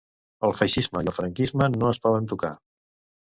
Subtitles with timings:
[0.47, 2.53] El feixisme i el franquisme no es poden tocar.